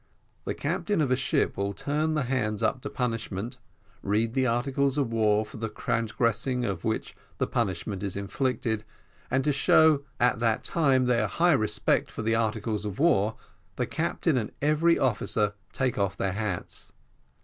[0.45, 3.59] The captain of a ship will turn the hands up to punishment,
[4.01, 8.83] read the article of war for the transgressing of which the punishment is inflicted,
[9.29, 13.35] and to show at that time their high respect for the articles of war,
[13.75, 16.91] the captain and every officer take off their hats.